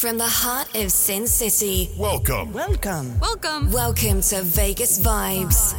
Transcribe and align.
From 0.00 0.16
the 0.16 0.24
heart 0.24 0.74
of 0.76 0.90
Sin 0.90 1.26
City. 1.26 1.90
Welcome. 1.94 2.54
Welcome. 2.54 3.20
Welcome. 3.20 3.70
Welcome 3.70 4.22
to 4.22 4.40
Vegas 4.40 4.98
Vibes. 4.98 5.74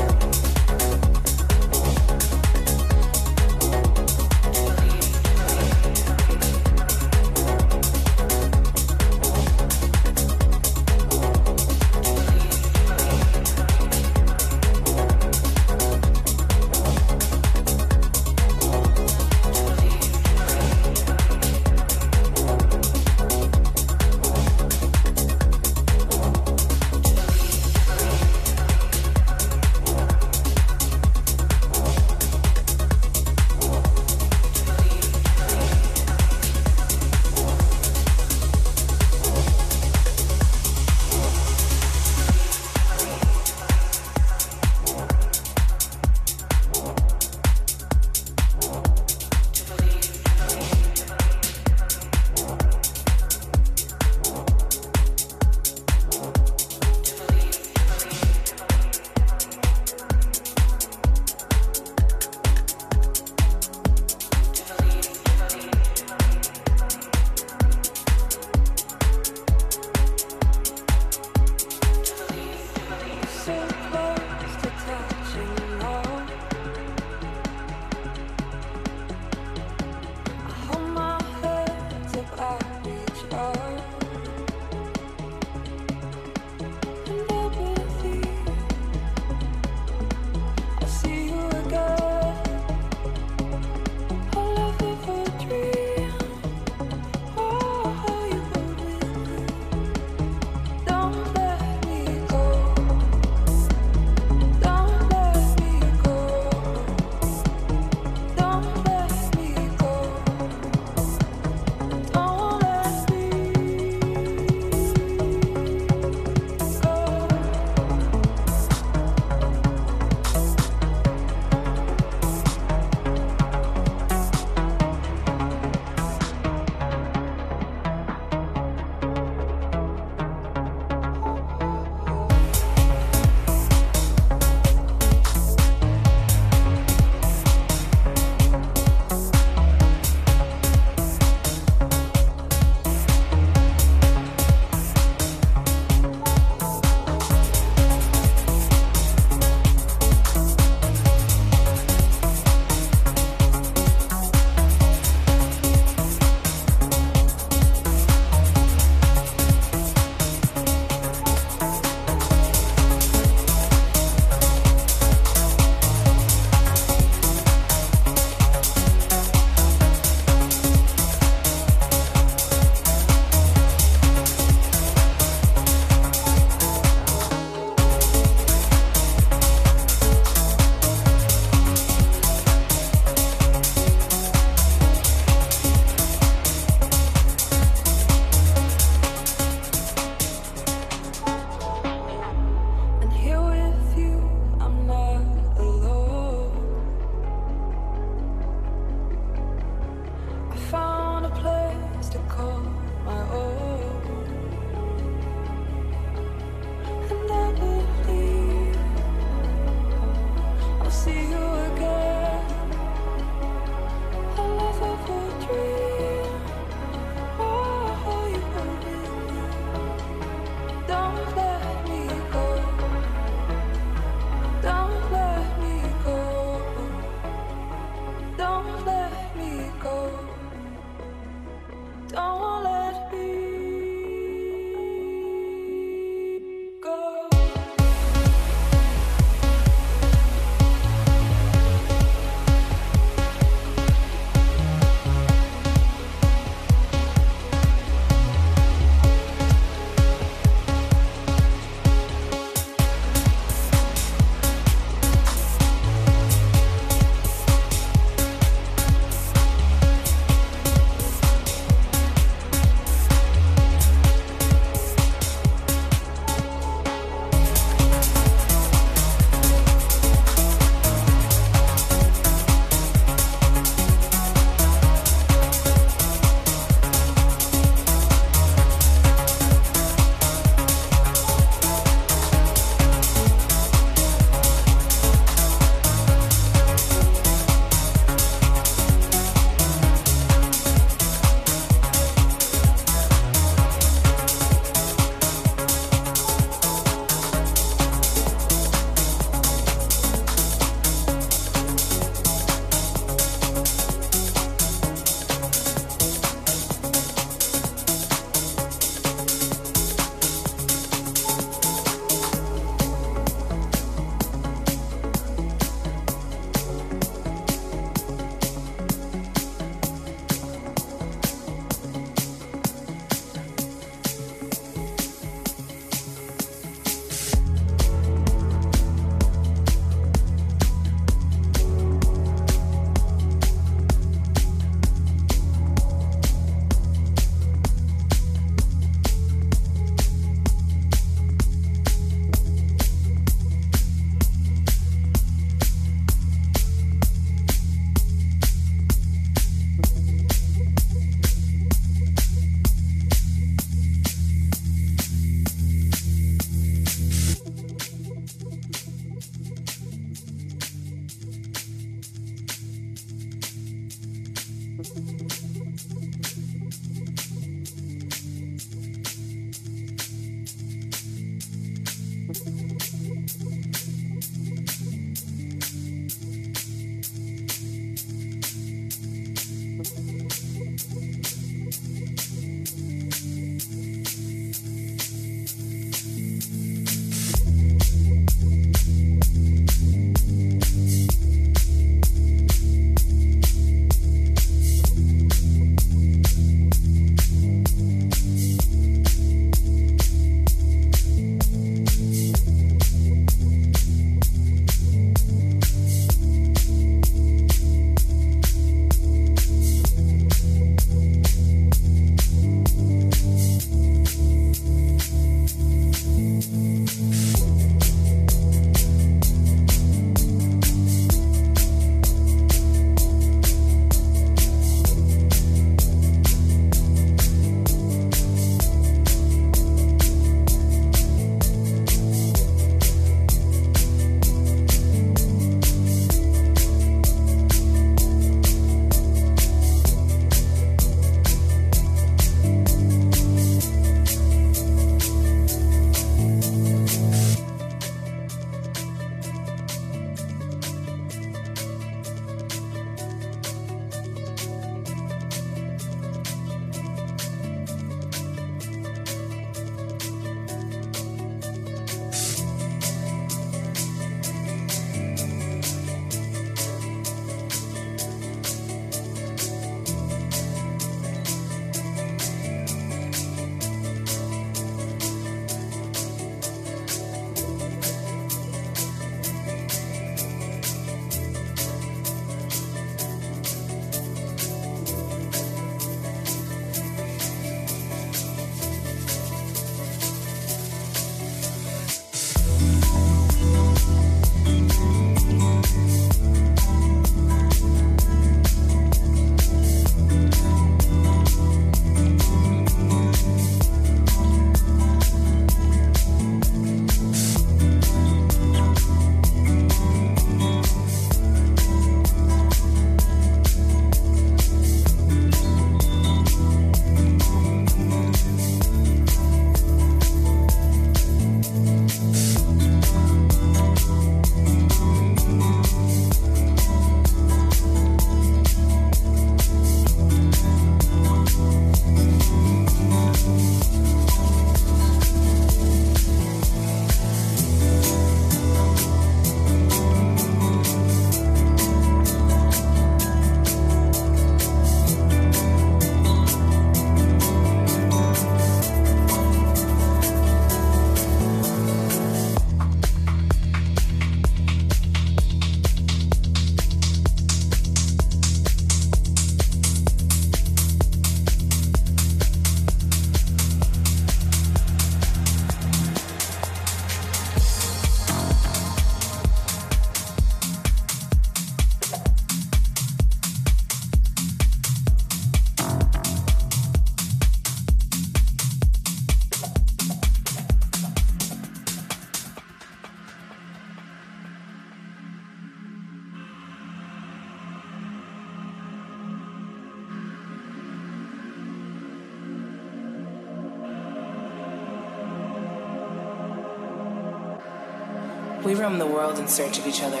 We 598.48 598.54
roam 598.54 598.78
the 598.78 598.86
world 598.86 599.18
in 599.18 599.28
search 599.28 599.58
of 599.58 599.66
each 599.66 599.82
other, 599.82 600.00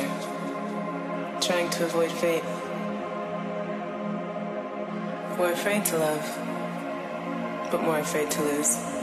trying 1.38 1.68
to 1.68 1.84
avoid 1.84 2.10
fate. 2.10 2.42
We're 5.38 5.52
afraid 5.52 5.84
to 5.84 5.98
love, 5.98 7.68
but 7.70 7.82
more 7.82 7.98
afraid 7.98 8.30
to 8.30 8.42
lose. 8.42 8.97